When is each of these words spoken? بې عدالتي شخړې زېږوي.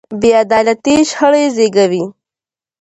بې 0.19 0.29
عدالتي 0.43 0.95
شخړې 1.09 1.45
زېږوي. 1.55 2.03